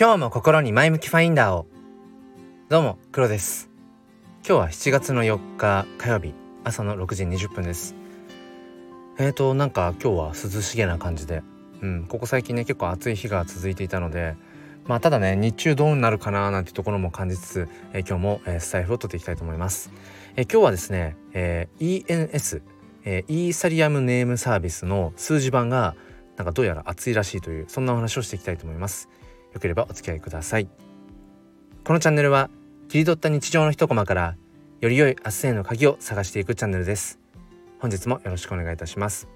[0.00, 1.66] 今日も心に前向きファインダーを。
[2.70, 3.68] どうも黒です。
[4.48, 6.32] 今日は7月の4日火曜日。
[6.64, 7.94] 朝の6時20分です。
[9.18, 11.42] えーとなんか今日は涼しげな感じで。
[11.82, 14.36] うんここ最近ね結構暑い日が続いていたので
[14.86, 19.90] まあただね日中どうなるかななんてところも感じつつ、えー、今日も、えー、スタイフを取っていきたいと思います、
[20.34, 22.62] えー、今日はですね、えー、ENS
[23.04, 25.94] えー、イーサリアムネームサービスの数字版が
[26.38, 29.10] なんかどうやら熱いらしいというそんなお話をしていきたいと思います。
[29.52, 30.68] よければお付き合いください。
[31.84, 32.50] このチャンネルは
[32.88, 34.36] 切り取った日常の一コマから
[34.80, 37.18] より良い明日への鍵を探していくチャンネルです。
[37.78, 39.28] 本日もよろしくお願いいたします。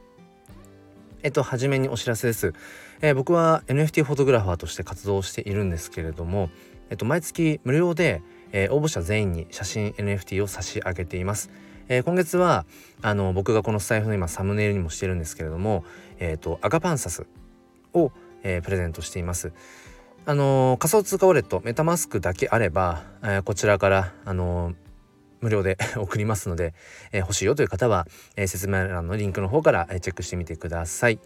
[1.22, 2.52] えっと初めにお知らせです、
[3.00, 6.50] えー、僕は NFT フォトグラファーとして活動しているんですけれども
[6.90, 8.22] えっと毎月無料で、
[8.52, 11.50] えー、応募者全員に写真 NFT を差し上げています。
[11.88, 12.64] えー、今月は
[13.02, 15.84] あの僕がこのスタイフの今サムネイルにもしてるんですけれども、
[16.18, 17.26] えーと、アガパンサス
[17.92, 18.10] を、
[18.42, 19.52] えー、プレゼントしています。
[20.26, 24.74] あのー、仮想通貨ウォレットメタマスクだけあれば、えー、こちらから、あのー、
[25.42, 26.72] 無料で 送りますので、
[27.12, 31.20] え欲しいよという方は、え説明欄のリンクの方から、チェックしてみてください。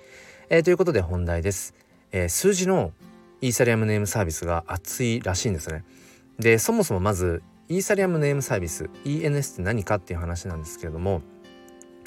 [0.48, 1.74] えということで本題です、
[2.10, 2.92] え数字の
[3.41, 5.84] イーサリアムネームサービスが熱いらしいんですね。
[6.41, 11.22] でそもそもまずイーサリアムネームサービス ENS って何かっていう話なんですけれども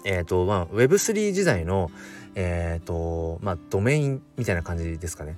[0.03, 1.91] えっ、ー、とまあ Web3 時代の
[2.35, 5.37] えっ、ー、とまあドメインみたいな感じですかね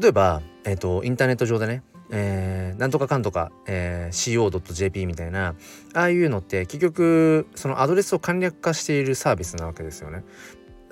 [0.00, 1.82] 例えばえっ、ー、とインターネット上でね
[2.14, 5.54] えー、なんとかかんとか、えー、co.jp みたいな
[5.94, 10.22] ああいうのって結局そのアドレスを簡略化しているサービスなわけですよね。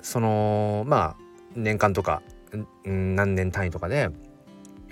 [0.01, 1.23] そのまあ
[1.55, 2.23] 年間とか
[2.83, 4.09] 何年単位とかで、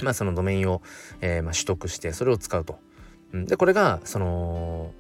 [0.04, 0.84] まあ、そのドメインを、
[1.20, 2.78] えーまあ、取得してそれを使うと。
[3.34, 4.92] でこれがその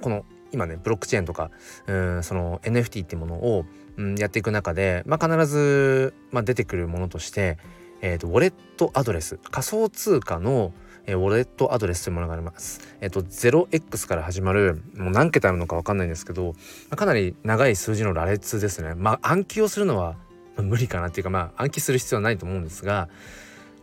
[0.00, 1.50] この今ねブロックチェーンとか
[1.86, 3.66] うんその NFT ってものを、
[3.98, 7.58] うん、やっていく中で、まあ、必ず、まあ、出てくるものとして、
[8.02, 10.72] えーと、ウォレットアドレス仮想通貨の
[11.06, 12.80] えー、ウォレットアドレスというものがあります。
[13.00, 16.52] えっ、ー、と 0x から始まるもう何桁あるのか分かんないんですけど、ま
[16.90, 18.94] あ、かなり長い数字の羅列ですね。
[18.94, 20.16] まあ暗記をするのは
[20.56, 23.08] 無理かなっていうかまあ暗記する必要はないと思うんですが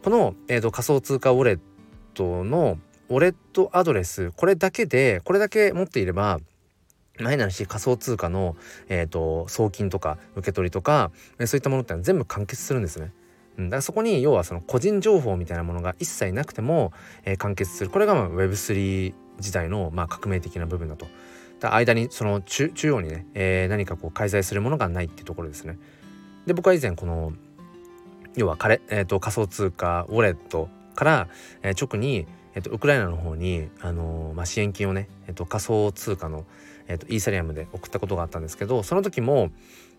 [0.03, 1.59] この、えーと仮想通貨ウォレッ
[2.13, 2.77] トの
[3.09, 6.39] ウォレットアドレスこれだけでこれだけ持っていれば
[7.19, 8.55] 前なし仮想通貨の、
[8.87, 11.11] えーと、送金とか受け取りとか
[11.45, 13.11] そういったものってのは全部完結するんですね。
[13.59, 16.93] うん、だからそこに要はその個人情報みたいなものが一切なくても、
[17.25, 21.07] えー、完結するこれがまあ Web3 時代のまあ革命的な部分だと。
[21.59, 25.77] だ間にその中中央にね、えー、何かこう介在するものがないっていうところですね。
[26.45, 27.33] で僕は以前この
[28.35, 31.27] 要は仮,、えーと、仮想通貨ウォレットから、
[31.61, 36.45] えー、直にえっと、ウクライナの方に、あのー、まあ、支援金をね、えっと、仮想通貨の、
[36.87, 39.51] えっと、イーサリアムで送ったことがあったんですけどその時も、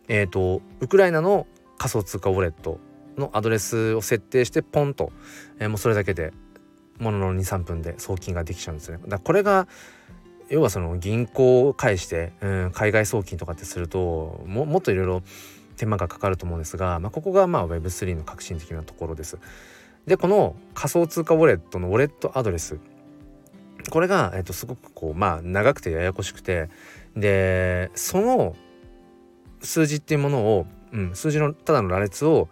[0.08, 1.46] えっと、ウクライナの
[1.78, 2.80] 仮想通貨ウォレット
[3.20, 5.12] のアドレスを設定してポンと、
[5.58, 6.32] えー、もうそれだけで
[6.98, 8.98] ものの23分で送金ができちゃうんですね。
[9.06, 9.68] だこれが
[10.48, 15.22] 要はその銀行を介して、うん、海外送金とかってするとももっといろいろ
[15.76, 19.38] 手間がかかると思うんですが、まあ、ここがまあ Web3 の革新的なところです。
[20.06, 22.78] でこの仮想通貨ウォレットのウォレットアドレス
[23.90, 26.68] これが、えっと、すごくこうまあ長くてややこしくて
[27.16, 28.56] でその
[29.62, 32.48] 数字っていうものを、うん、数字のただの羅列を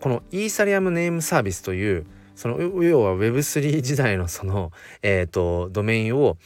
[0.00, 4.70] このイーサリアムネームサービスというその要は Web3 時代のその、
[5.02, 6.36] えーと、ドメインを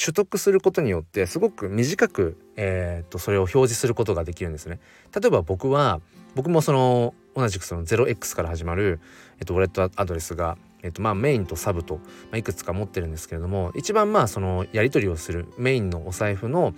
[0.00, 4.78] 取得することによってすごく短く、えーとそれを表示することができるんですね。
[5.12, 6.00] 例えば僕は
[6.36, 9.00] 僕もその同じくその 0x から始まる、
[9.40, 12.02] えっと、ウォレットアドレスが、えっと、まあメインとサブと、ま
[12.32, 16.74] あ、いくつか持ってるんですけれども一番まあそのやり取りをするメインのお財布の、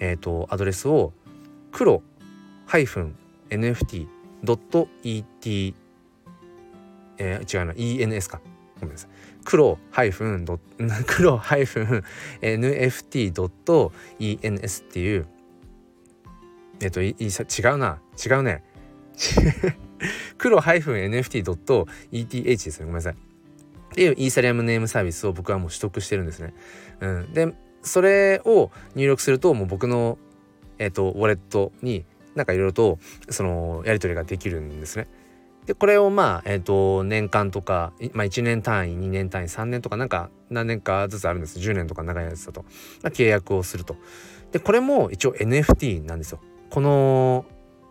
[0.00, 1.14] えっと、アドレスを
[1.72, 2.02] 黒
[2.68, 5.74] -nft .et
[7.22, 8.40] えー、違うな ENS か。
[8.80, 9.10] ごめんなさい。
[9.44, 10.46] 黒ハイフン
[11.06, 12.02] 黒ハイフン
[12.40, 15.26] NFT.ens っていう
[16.80, 17.30] えっといい違う
[17.78, 18.00] な。
[18.24, 18.62] 違うね。
[20.38, 22.82] 黒 -nft.eth ですね。
[22.86, 23.12] ごめんなさい。
[23.12, 23.16] っ
[23.92, 26.54] ていうイーサリアムネームサービスを僕はもう取得してるんですね。
[27.00, 27.52] うん、で
[27.82, 30.16] それを入力するともう僕の、
[30.78, 32.98] えーと、ウォレットになんかいろいろと
[33.28, 35.08] そのやり取りができるんですね。
[35.66, 42.62] でこれをまあ、えーと、年間とか、まあ、1年単位2年単位3年とかなんか何年かずつあるんです10年とか長いやつだと、
[43.02, 43.96] まあ、契約をすると。
[44.52, 46.40] でこれも一応 NFT なんですよ。
[46.70, 47.44] この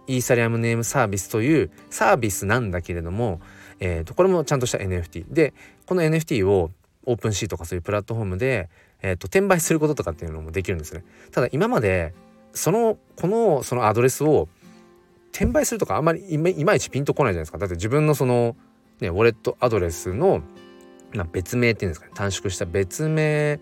[0.07, 3.39] Ethereum Name Service というサービスなんだけれども、
[3.79, 5.53] えー、とこれもちゃんとした NFT で
[5.85, 6.71] この NFT を
[7.05, 8.69] OpenSea とかそういうプラットフォームで、
[9.01, 11.03] えー、と転売することとかっていうのもできるんですね。
[11.31, 12.13] ただ今まで
[12.53, 14.47] そのこのそのアドレスを
[15.31, 17.57] 転売するとかあんまりいまいちピンとこないじゃないですか。
[17.57, 18.55] だって自分のその
[18.99, 20.41] ね、ウォレットアドレスの、
[21.31, 23.59] 別名っていうんですかね短縮した別名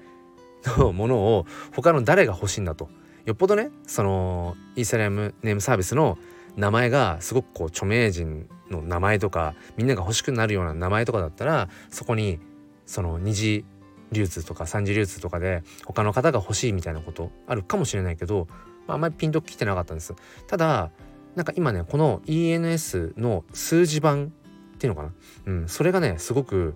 [0.65, 2.89] のものを他の誰が欲しいんだと
[3.23, 6.17] よっぽどねそのイーサリアムネームサービスの
[6.57, 12.39] 名前がすごくこう著名人の名前とかみんなが欲しくなるような名前とかだったらそこに
[12.85, 13.63] その二次
[14.11, 18.47] 流通とか三次流通とかで他の方が欲しいみたいなことあるかもしれないけど、
[18.87, 20.13] まあ、あんまりピンときてなかったんです
[20.47, 20.91] ただ
[21.35, 24.33] なんか今ねこの ENS の数字版
[24.75, 25.13] っていうのかな、
[25.45, 26.73] うん、それがねすごく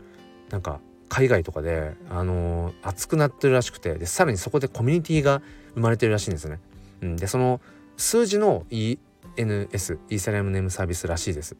[0.49, 0.79] なんか
[1.09, 5.41] 海外とかで、あのー、熱くなってるらしくてでさらにそこでコミュニティが
[5.73, 6.59] 生まれてるらしいんですね。
[7.01, 7.59] うん、でその
[7.97, 8.97] 数字の ENS
[9.37, 11.57] イーサリアムネームサービスらしいです。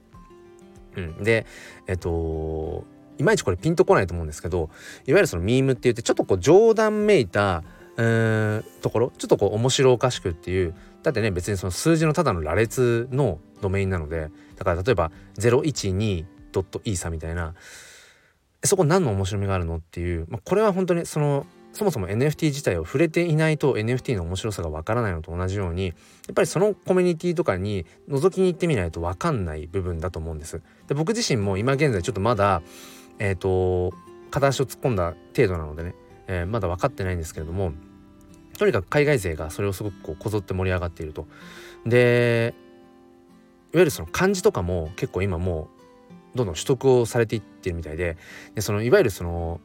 [0.96, 1.46] うん、で
[1.88, 2.86] えっと
[3.18, 4.70] いまいちこれピンとこないと思うんですけど
[5.06, 7.64] いわゆるそのミームって言ってちょっとこう冗談めいた
[7.98, 10.74] うんところちょっとこう面白おかしくっていう
[11.04, 17.54] だってね別にその数字のただの羅列のドメインなのでだから例えば 012.isa みたいな
[18.64, 25.94] そこ何の面白みがあるのっていう、まあ、これは本当にそのそもそも NFT 自体を触れていないと NFT の面白さがわからないのと同じようにや
[26.32, 30.62] っぱりそのコミュニティとかに覗きに行ってみないとわかんない部分だと思うんです。
[30.88, 32.62] で僕自身も今現在ちょっとまだ
[33.20, 33.96] えっ、ー、と
[34.32, 35.96] 片足を突っ込んだ程度なのでね、
[36.32, 37.74] えー、まだ分かってないんですけれども
[38.58, 41.28] とにかく海外勢がそれをすごくこうこぞって盛り上がっていると。
[41.86, 42.54] で
[43.74, 45.70] いわゆるその漢字とかも結構今も
[46.34, 48.18] うどんどん取得をされていってるみたいで
[48.56, 49.60] でそのいわゆるその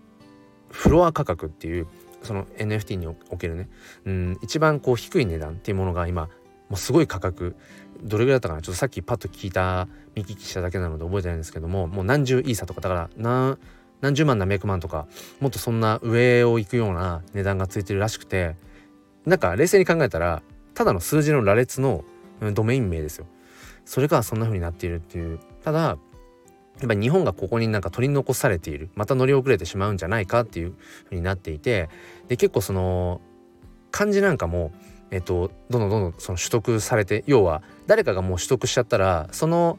[0.70, 1.86] フロア価格っていう
[2.22, 3.68] その NFT におけるね
[4.04, 6.28] うん一番こう低い値段っていうものが今
[6.68, 7.54] もうすごい価格
[8.02, 8.62] どれぐらいだったかな？
[8.62, 13.58] ちょっとさっきパッと聞いた見聞きしただけなので覚えてないんですけどももう何十イーサとかだから何
[14.06, 15.08] 何十万何百万とか
[15.40, 18.54] もっとそんな上を行くような値段がついてるらしくて
[19.24, 20.42] なんか冷静に考えたら
[20.74, 22.04] ただの数字の羅列の
[22.52, 23.26] ドメイン名ですよ。
[23.84, 25.96] それがそんな風になっているっていうただや
[26.84, 30.74] っぱ日本がここになんか取り残されているまた乗り遅れてしまうんじゃないかっていう
[31.04, 31.88] 風になっていて
[32.28, 33.20] で結構その
[33.90, 34.72] 漢字なんかも
[35.10, 39.78] えっとどんどんどんどんその取得されて要は誰かがもう取得しちゃったらその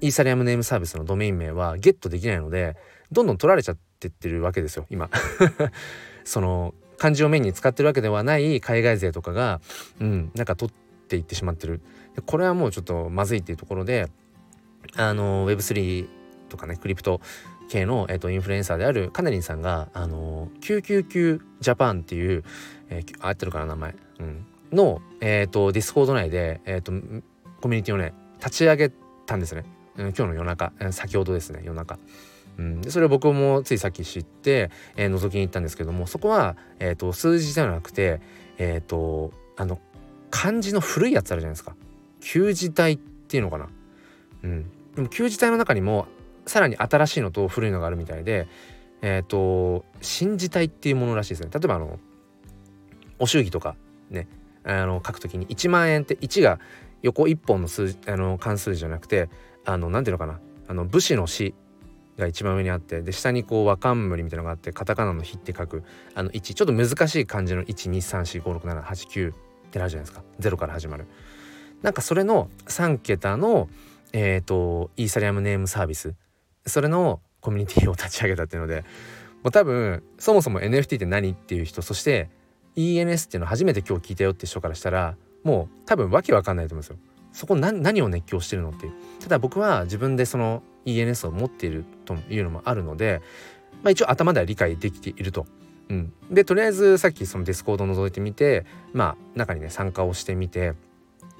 [0.00, 2.76] イーサリアムネームサービスのドメイン名はゲットできないので
[3.12, 5.10] どんどん取られちゃってってるわけですよ今。
[6.24, 9.60] その漢字をメインに使ってるわけではない海外勢とかが
[10.00, 11.80] うんなんか取っていってしまってる。
[12.26, 14.08] これはもうちょっとまずいっていうところで
[14.96, 16.08] あの Web3
[16.48, 17.20] とかねクリプト
[17.68, 22.42] 系の、えーと、インフルエンサーであるカネリンさんがあの999ジャパンっていう、
[22.88, 26.92] えー、合ってるかな名前、うん、の、えーと、ディスコード内で、えーと、
[27.60, 28.90] コミュニティをね立ち上げ
[29.26, 29.64] たんですね、
[29.96, 31.98] うん、今日の夜中、先ほどですね夜中。
[32.58, 38.20] うん、それを僕もついさっき知って、えー、覗きに行ったんですけどもそこは、えー、と数字ではなくて
[38.58, 39.80] えっ、ー、とあの
[40.30, 41.74] 漢字の古いやつあるじゃないですか
[42.20, 43.68] 旧字体っていうのかな。
[44.42, 46.06] うん、でも旧字体の中にも
[46.46, 48.48] さらに新しいのと古いのがあるみたいで
[49.02, 51.50] えっ、ー、と新字体っていうものらしいですね。
[51.52, 51.98] 例えばあの
[53.20, 53.76] お祝儀とか
[54.10, 54.26] ね
[54.64, 56.58] あの書くときに1万円って1が
[57.02, 59.28] 横1本の数あの関数じゃなくて
[59.64, 61.54] あの何ていうのかなあの武士の死
[62.18, 65.84] が一番上にあってで下にこう和冠みたいなのがあってカタカナの「日」って書く
[66.14, 69.34] あの1ちょっと難しい漢字の123456789っ
[69.70, 70.22] てなるじゃないですか。
[70.40, 71.06] 0から始まる。
[71.82, 73.68] なんかそれの3桁の
[74.12, 76.14] えっ、ー、とイーサリアムネームサービス。
[76.66, 78.84] それのコミュニティを立ち上げたっていうので
[79.42, 82.28] もう多分そもそも NFT って何っていう人そして
[82.76, 86.96] ENS っていうの初めて今日聞いたよって人からしたらもう多分わけわかんないと思うんですよ。
[87.32, 88.92] そこ何何を熱狂してるのっていう。
[89.20, 93.20] ただ僕は自分でその ENS を持っているというのもあるので、
[93.82, 95.46] まあ、一応頭では理解できていると。
[95.90, 100.74] うん、でとりあえずさっきそのディスコードを覗いてみてまあ中にね参加をしてみて、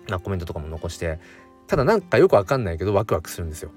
[0.08, 1.20] まあ、コメントとかも残して
[1.66, 3.70] ただなんかよくわかんないけどワクワクするんですよ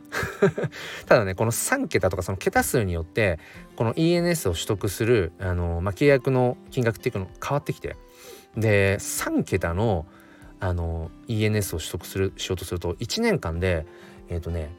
[1.07, 3.37] ただねこの3桁とかその桁数によって
[3.75, 7.97] この ENS を取得するあの、まあ、契約の金額っていうの変わってきて
[8.55, 10.05] で3桁の
[10.61, 13.85] あの ENS を取得するしようとすると1年間で
[14.29, 14.69] えっ、ー、とね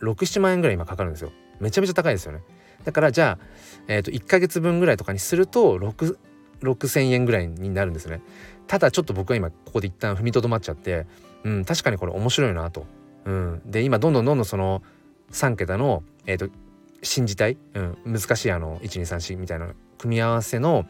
[0.00, 1.32] 67万円ぐらい今かかるんですよ。
[1.60, 2.40] めちゃめちゃ高いですよね。
[2.84, 3.44] だからじゃあ、
[3.88, 6.16] えー、と1ヶ月分ぐらいとかにすると6
[6.62, 8.22] 6000円ぐらいになるんですね。
[8.66, 11.06] ただちょっと僕は今ここで一旦踏みとどまっちゃって
[11.44, 12.86] うん確かにこれ面白いなと、
[13.24, 14.82] うん、で今どんどんどんどんその
[15.30, 16.48] 3桁のえ、ー、と
[17.02, 20.86] 新字体、うん、難しいあの1234みたいな組み合わせの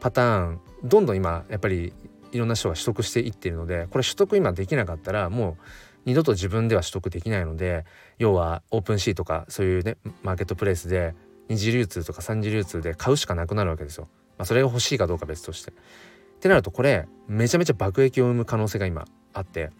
[0.00, 1.92] パターンどんどん今やっぱり
[2.32, 5.56] いろんな人が取得していっているのでこれ取得今できなかったらもう
[6.06, 7.84] 二度と自分では取得できないので
[8.18, 11.14] 要はオープンシーとかそういうねマーケットプレイスで
[11.48, 14.08] 二次流通とか三次流通で買うしかなくなるわけですよ。
[14.38, 15.70] まあ、それが欲しいかどうか別として。
[15.70, 15.74] っ
[16.40, 19.70] てなるとこれめちゃめちゃ爆撃を生む可能性が今あって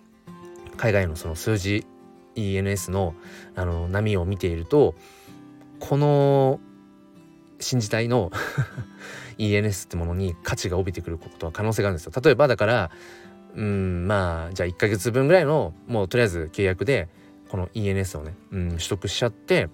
[0.76, 1.86] 海外のその数字
[2.34, 3.14] ENS の
[3.54, 4.94] あの波を見ていると
[5.80, 6.60] この
[7.60, 8.30] 新時代の
[9.38, 12.12] ENS ってものに価値が帯びてくることは可能性があるんですよ。
[12.22, 12.90] 例えばだから
[13.56, 17.08] うんまあじゃあ1ヶ月分ぐらいのもうとりあえず契約で
[17.48, 19.68] この ENS をね、うん、取得しちゃって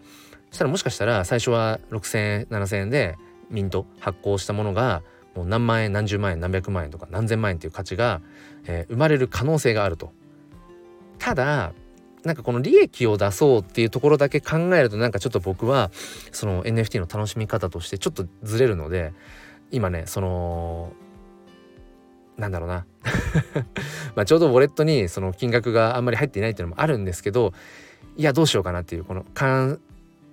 [0.50, 3.16] そしたらもしかしたら最初は6,000円7,000円で
[3.50, 5.02] ミント発行したものが
[5.34, 8.20] もう何万円何十万円何百万円とか何千万円っていう価値が、
[8.66, 10.12] えー、生まれる可能性があると。
[11.18, 11.72] ただ
[12.24, 15.90] なんかこの利益を出そうっていうところだけ考えるとなんかちょっと僕は
[16.30, 19.12] その NFT の楽しみ方としてちょっとずれるので
[19.70, 20.92] 今ねその
[22.36, 22.86] なんだろうな。
[24.14, 27.52] まあちょうどウォレットにその金額があんまり入っていないっていうのもあるんですけど
[28.16, 29.24] いやどうしようかなっていうこの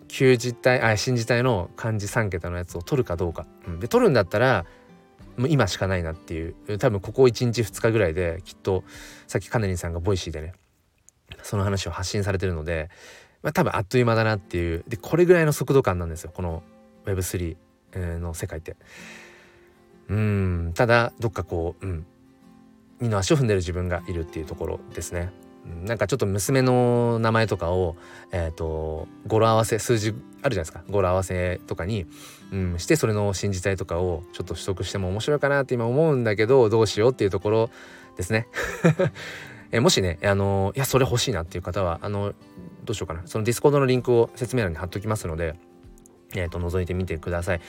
[0.07, 4.65] 旧字体あ新字体の漢字3桁のやつを取るかどうか、うん、で取るんだったら
[5.37, 6.77] もう今しかないなっていう。
[6.77, 8.83] 多分ここ1日2日ぐらいできっと
[9.27, 10.53] さっきカネリンさんがボイシーでね
[11.43, 12.89] その話を発信されてるので、
[13.41, 14.83] まあ、多分あっという間だなっていう。
[14.87, 16.61] でこれぐらいの速度感なんですよこの
[17.05, 17.55] Web3
[18.19, 18.75] の世界って。
[20.09, 22.05] うんただどっかこう、うん、
[22.99, 25.31] 二の足を踏んでる自分がいるっていうところですね。
[25.85, 27.95] なんかちょっと娘の名前とかを、
[28.31, 32.07] えーと、語呂合わせ数字あるじゃないですか語呂合わせとかに、
[32.51, 37.69] うん、してそれの信じたいとかをちょっと取得しても面白いかなって今思うんだけどどうしようっていうところ
[38.17, 38.47] ですね。
[39.71, 42.33] えもしねあのいやそれ欲しいなっていう方はあの
[42.85, 45.55] どうしようかなそのディスコードのリンクを説明欄に貼っときますので、
[46.33, 47.61] えーと、覗いてみてください。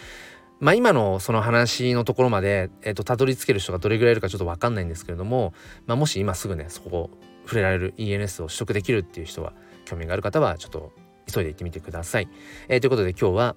[0.61, 5.55] まあ今のその話のところまで、えーと、たどり着ける人がどれぐらいいるかちょっと分かんないんですけれども、
[5.87, 7.11] まあ、もし今すぐねそこ
[7.45, 9.55] 触れられる ENS を取得できるっていう人は
[9.87, 10.93] 興味がある方はちょっと
[11.33, 12.29] 急いで行ってみてください。
[12.69, 13.57] えー、ということで今日は、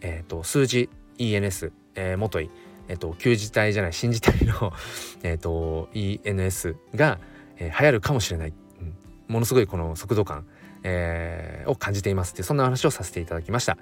[0.00, 2.50] えーと、数字 ENS、えー、もとい、
[2.88, 4.72] えーと、旧字体じゃない新字体の
[5.22, 7.20] えと ENS が、
[7.58, 8.52] えー、流行るかもしれない、う
[8.82, 8.94] ん、
[9.28, 10.46] ものすごいこの速度感、
[10.82, 13.78] えー、を感じていますってそんな話をさせていただきました。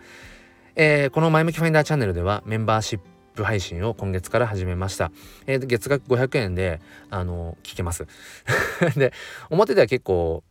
[0.80, 3.00] えー、この前向きファインダーチャンネルではメンバーシッ
[3.34, 5.10] プ配信を今月から始めました。
[5.48, 6.80] えー、月額500円で、
[7.10, 8.06] あの、聞けます。
[8.94, 9.12] で、
[9.50, 10.44] 表では結構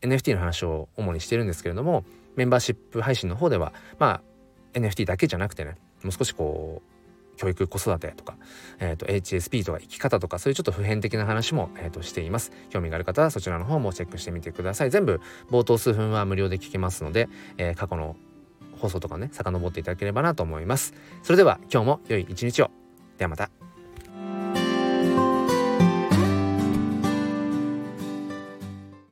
[0.00, 2.06] NFT の話を主にしてるんですけれども、
[2.36, 4.22] メンバーシップ配信の方では、ま
[4.74, 8.38] あ、NFT だけじゃなくてね、もう少しこう、教育子育てとか、
[8.78, 17.28] えーと、HSP とか生き方とかそういうちょっと普遍的な話も、えーと、しています興味がある方はそちらの方もチェックしてみてください全部冒頭数分は無料で聞けますので、
[17.58, 18.16] えー、過去の
[18.78, 20.94] 放送とかね遡っていただければなと思います。
[21.22, 22.70] それでは今日も良い一日を。
[23.18, 23.65] ではまた。